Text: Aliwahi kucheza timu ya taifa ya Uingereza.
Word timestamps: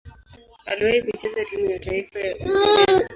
Aliwahi 0.65 1.01
kucheza 1.03 1.45
timu 1.45 1.71
ya 1.71 1.79
taifa 1.79 2.19
ya 2.19 2.35
Uingereza. 2.37 3.09